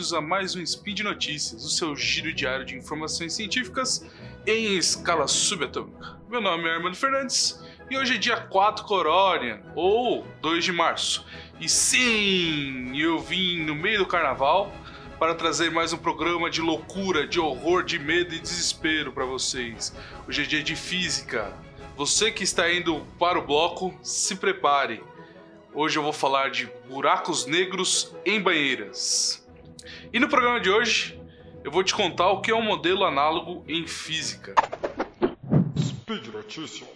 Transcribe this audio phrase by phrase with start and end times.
[0.00, 4.02] bem-vindos a mais um Speed Notícias, o seu giro diário de informações científicas
[4.46, 6.18] em escala subatômica.
[6.26, 11.26] Meu nome é Armando Fernandes e hoje é dia 4 Coronian, ou 2 de março.
[11.60, 14.72] E sim, eu vim no meio do carnaval
[15.18, 19.94] para trazer mais um programa de loucura, de horror, de medo e desespero para vocês.
[20.26, 21.52] Hoje é dia de física.
[21.94, 25.02] Você que está indo para o bloco, se prepare
[25.72, 29.46] Hoje eu vou falar de buracos negros em banheiras.
[30.12, 31.20] E no programa de hoje
[31.62, 34.54] eu vou te contar o que é um modelo análogo em física.
[35.78, 36.88] Speed Notícias.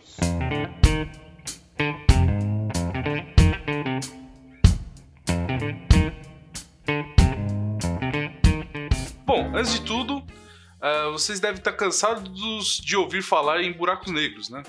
[9.24, 14.48] Bom, antes de tudo, uh, vocês devem estar cansados de ouvir falar em buracos negros,
[14.48, 14.62] né?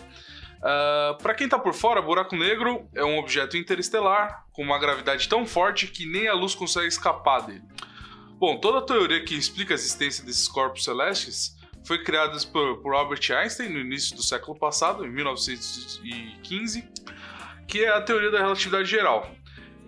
[0.58, 4.80] Uh, ah, para quem tá por fora, buraco negro é um objeto interestelar com uma
[4.80, 7.62] gravidade tão forte que nem a luz consegue escapar dele.
[8.38, 11.56] Bom, toda a teoria que explica a existência desses corpos celestes
[11.86, 16.88] foi criada por, por Albert Einstein no início do século passado, em 1915,
[17.68, 19.32] que é a teoria da relatividade geral,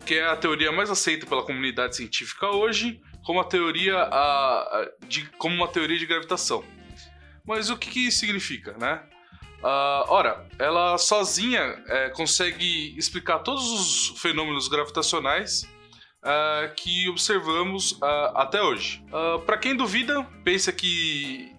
[0.06, 5.26] que é a teoria mais aceita pela comunidade científica hoje como a teoria a, de
[5.32, 6.64] como uma teoria de gravitação.
[7.46, 9.04] Mas o que, que significa, né?
[9.60, 15.68] Uh, ora, ela sozinha é, consegue explicar todos os fenômenos gravitacionais
[16.28, 19.04] uh, que observamos uh, até hoje.
[19.46, 21.56] Para quem duvida, pensa que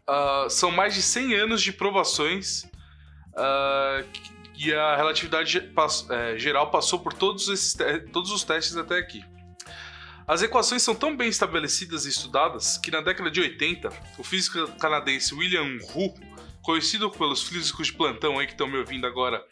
[0.50, 2.64] são mais de 100 anos de provações
[4.56, 5.70] e a relatividade
[6.10, 7.76] é, geral passou por todos, esses
[8.12, 9.24] todos os testes até aqui.
[10.26, 14.66] As equações são tão bem estabelecidas e estudadas que na década de 80, o físico
[14.78, 16.12] canadense William Hu
[16.62, 19.42] conhecido pelos físicos de plantão aí que estão me ouvindo agora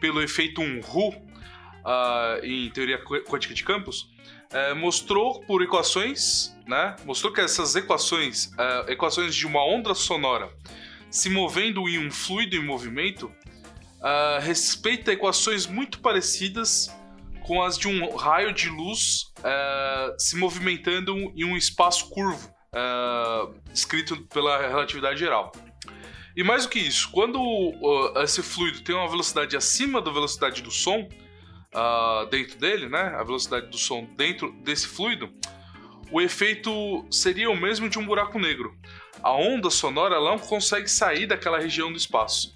[0.00, 4.10] pelo efeito Unruh uh, em teoria quântica de campos,
[4.52, 6.96] uh, mostrou por equações, né?
[7.04, 10.50] Mostrou que essas equações, uh, equações de uma onda sonora
[11.10, 16.94] se movendo em um fluido em movimento, uh, respeita equações muito parecidas
[17.46, 19.32] com as de um raio de luz
[20.18, 22.52] se movimentando em um espaço curvo,
[23.72, 25.52] descrito pela relatividade geral.
[26.36, 30.60] E mais do que isso, quando uh, esse fluido tem uma velocidade acima da velocidade
[30.60, 31.08] do som
[31.74, 33.14] uh, dentro dele, né?
[33.18, 35.32] A velocidade do som dentro desse fluido,
[36.10, 38.76] o efeito seria o mesmo de um buraco negro.
[39.22, 42.54] A onda sonora não consegue sair daquela região do espaço.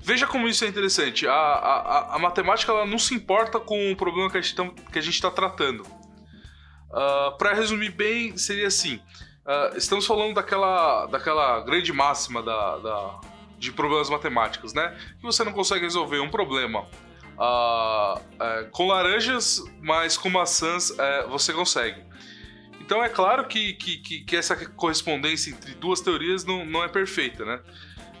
[0.00, 1.26] Veja como isso é interessante.
[1.26, 5.30] A, a, a matemática ela não se importa com o problema que a gente está
[5.30, 5.82] tratando.
[6.90, 9.00] Uh, Para resumir bem, seria assim:
[9.42, 13.20] Uh, estamos falando daquela, daquela grande máxima da, da,
[13.58, 14.96] de problemas matemáticos, né?
[15.18, 16.86] Que você não consegue resolver um problema
[17.38, 22.02] uh, com laranjas, mas com maçãs eh, você consegue.
[22.80, 26.88] Então é claro que, que, que, que, essa correspondência entre duas teorias não, não é
[26.88, 27.60] perfeita, né?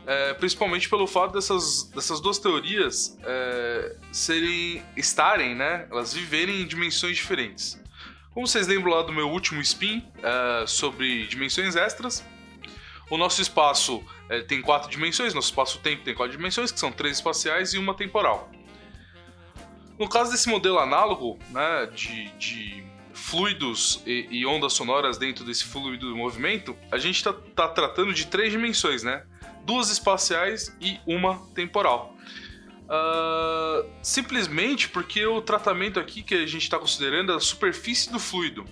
[0.04, 5.86] É, principalmente pelo fato dessas, dessas duas teorias é, serem estarem, né?
[5.90, 7.80] Elas viverem em dimensões diferentes.
[8.32, 10.02] Como vocês lembram lá do meu último spin
[10.66, 12.24] sobre dimensões extras,
[13.10, 14.02] o nosso espaço
[14.48, 18.50] tem quatro dimensões, nosso espaço-tempo tem quatro dimensões, que são três espaciais e uma temporal.
[20.02, 25.62] No caso desse modelo análogo né, de, de fluidos e, e, ondas sonoras dentro desse
[25.62, 29.24] fluido do movimento, a gente está tá tratando de três dimensões, né?
[29.64, 32.16] Duas espaciais e uma temporal.
[32.82, 38.18] Uh, simplesmente porque o tratamento aqui que a gente está considerando é a superfície do
[38.18, 38.64] fluido.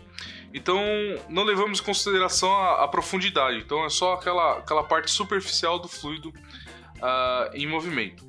[0.53, 0.83] Então
[1.29, 3.59] não levamos em consideração a, a, profundidade.
[3.59, 8.29] Então é só aquela, aquela parte superficial do fluido uh, em movimento.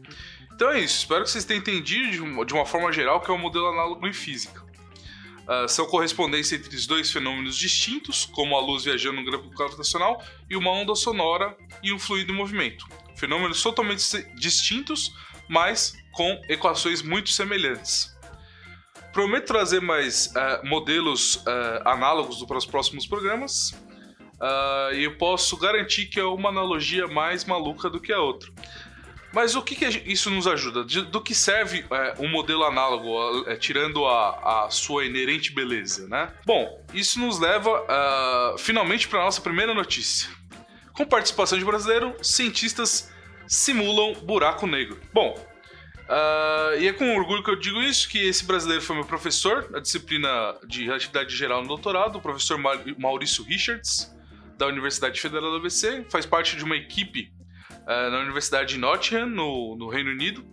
[0.61, 0.99] Então é isso.
[0.99, 3.69] Espero que vocês tenham entendido de uma, de uma forma geral que é um modelo
[3.69, 4.61] análogo em física.
[4.61, 10.23] Uh, são correspondência entre os dois fenômenos distintos, como a luz viajando no grampo gravitacional
[10.47, 12.85] e uma onda sonora e um fluido em movimento.
[13.15, 14.03] Fenômenos totalmente
[14.35, 15.11] distintos,
[15.49, 18.15] mas com equações muito semelhantes.
[19.11, 23.73] Prometo trazer mais uh, modelos uh, análogos para os próximos programas.
[24.93, 28.51] E eu posso garantir que é uma analogia mais maluca do que a outra.
[29.33, 30.83] Mas o que, que isso nos ajuda?
[30.83, 36.33] Do que serve é, um modelo análogo, é, tirando a, a, sua inerente beleza, né?
[36.45, 40.29] Bom, isso nos leva uh, finalmente para a nossa primeira notícia.
[40.93, 43.11] Com participação de brasileiro, cientistas
[43.47, 44.99] simulam buraco negro.
[45.13, 49.05] Bom, uh, e é com orgulho que eu digo isso, que esse brasileiro foi meu
[49.05, 52.59] professor na disciplina de Relatividade Geral no doutorado, o professor
[52.97, 54.13] Maurício Richards,
[54.57, 57.31] da Universidade Federal do ABC, faz parte de uma equipe
[57.85, 60.45] na Universidade de Nottingham, no, no, Reino Unido.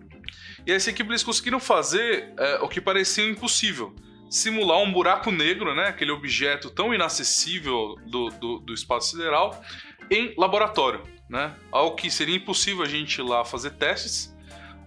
[0.66, 3.94] E essa equipe eles conseguiram fazer uh, o que parecia impossível,
[4.30, 9.62] simular um buraco negro, né, aquele objeto tão inacessível do, do, do espaço sideral,
[10.10, 11.02] em laboratório.
[11.28, 11.54] Né?
[11.70, 14.34] Algo que seria impossível a gente ir lá fazer testes.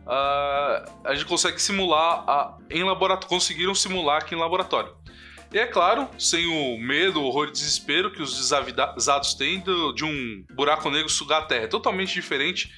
[0.02, 4.96] Uh, a gente consegue simular a, em laboratório, conseguiram simular aqui em laboratório.
[5.54, 9.62] E é claro, sem o medo, o horror e desespero que os desavisados têm
[9.94, 11.66] de um buraco negro sugar a Terra.
[11.66, 12.72] É totalmente diferente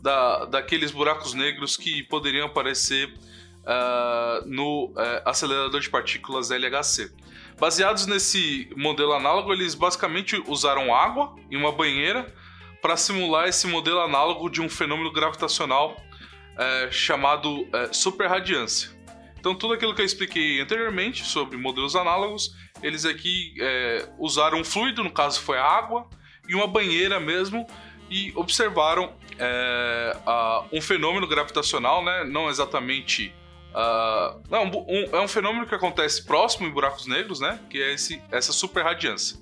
[0.00, 3.12] da, daqueles buracos negros que poderiam aparecer
[3.60, 7.12] uh, no uh, acelerador de partículas LHC.
[7.58, 12.32] Baseados nesse modelo análogo, eles basicamente usaram água em uma banheira
[12.80, 18.99] para simular esse modelo análogo de um fenômeno gravitacional uh, chamado superradiância.
[19.40, 24.64] Então, tudo aquilo que eu expliquei anteriormente sobre modelos análogos, eles aqui é, usaram um
[24.64, 26.06] fluido, no caso foi a água,
[26.46, 27.66] e uma banheira mesmo,
[28.10, 32.24] e observaram é, a, um fenômeno gravitacional, né?
[32.24, 33.34] não exatamente.
[33.70, 37.58] Uh, não, um, é um fenômeno que acontece próximo em buracos negros, né?
[37.70, 39.38] que é esse, essa superradiância.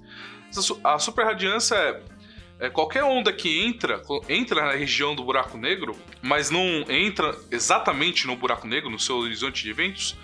[0.84, 2.02] A superradiância é
[2.60, 8.26] é, qualquer onda que entra, entra na região do buraco negro, mas não entra exatamente
[8.26, 10.16] no buraco negro, no seu horizonte de eventos,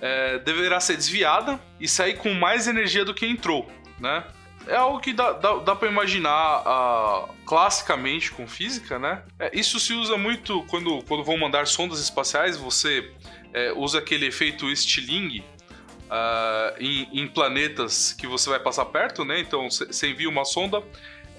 [0.00, 4.24] é, deverá ser desviada e sair com mais energia do que entrou, né?
[4.66, 9.22] É algo que dá, dá, dá para imaginar uh, classicamente com física, né?
[9.38, 13.10] É, isso se usa muito quando, quando vão mandar sondas espaciais, você
[13.54, 19.40] é, usa aquele efeito Stirling uh, em, em, planetas que você vai passar perto, né?
[19.40, 20.82] Então você envia uma sonda,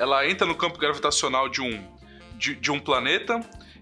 [0.02, 1.88] ela entra no campo gravitacional de um,
[2.36, 3.40] de, de um planeta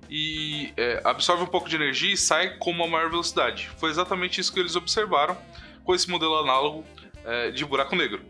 [0.10, 3.70] e é, absorve um pouco de energia e sai com uma maior velocidade.
[3.78, 5.38] Foi exatamente isso que eles observaram
[5.86, 6.84] com esse modelo análogo
[7.24, 8.22] é, de buraco negro.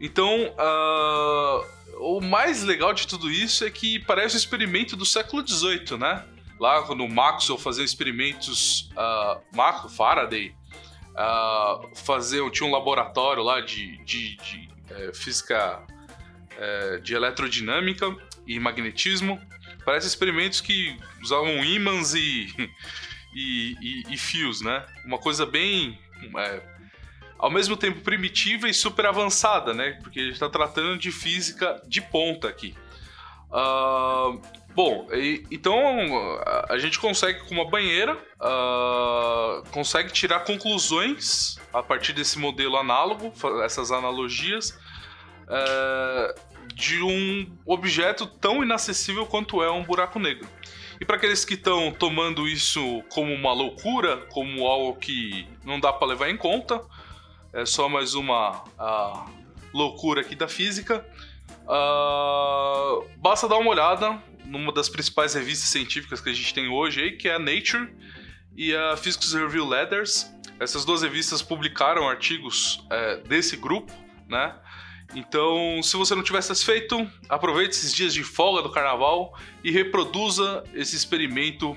[0.00, 1.64] Então, uh,
[2.00, 6.24] o mais legal de tudo isso é que parece um experimento do século XVIII, né?
[6.58, 10.52] Lá quando Maxwell fazia experimentos, uh, Faraday,
[11.14, 15.86] uh, tinha um laboratório lá de, de, de é, física
[16.58, 18.14] é, de eletrodinâmica
[18.46, 19.40] e magnetismo.
[19.84, 22.52] Parece experimentos que usavam ímãs e,
[23.34, 24.84] e, e, e fios, né?
[25.04, 25.98] Uma coisa bem.
[26.36, 26.78] É,
[27.38, 29.92] ao mesmo tempo primitiva e super avançada, né?
[30.02, 32.74] Porque a gente está tratando de física de ponta aqui.
[33.50, 34.42] Uh,
[34.74, 35.78] bom, e, então
[36.68, 43.32] a gente consegue com uma banheira, uh, consegue tirar conclusões a partir desse modelo análogo,
[43.64, 44.70] essas analogias,
[45.44, 46.40] uh,
[46.74, 50.48] de um objeto tão inacessível quanto é um buraco negro.
[51.00, 55.92] E para aqueles que estão tomando isso como uma loucura, como algo que não dá
[55.92, 56.80] para levar em conta,
[57.52, 58.64] é só mais uma
[59.72, 61.06] loucura aqui da física.
[61.64, 67.02] Uh, basta dar uma olhada numa das principais revistas científicas que a gente tem hoje,
[67.02, 67.92] aí, que é a Nature
[68.56, 70.32] e a Physics Review Letters.
[70.58, 73.92] Essas duas revistas publicaram artigos é, desse grupo,
[74.28, 74.54] né?
[75.14, 80.64] Então, se você não tiver satisfeito, aproveite esses dias de folga do carnaval e reproduza
[80.74, 81.76] esse experimento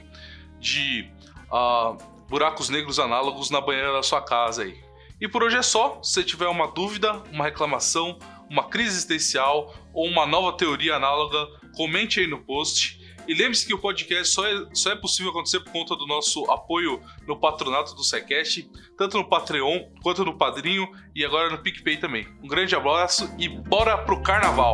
[0.59, 1.09] de
[1.49, 1.97] uh,
[2.27, 4.77] buracos negros análogos na banheira da sua casa aí.
[5.19, 5.99] E por hoje é só.
[6.03, 8.17] Se tiver uma dúvida, uma reclamação,
[8.49, 13.73] uma crise existencial ou uma nova teoria análoga, comente aí no post e lembre-se que
[13.73, 17.95] o podcast só é, só é possível acontecer por conta do nosso apoio no patronato
[17.95, 22.27] do SciCast, tanto no Patreon quanto no Padrinho e agora no PicPay também.
[22.43, 24.73] Um grande abraço e bora pro carnaval!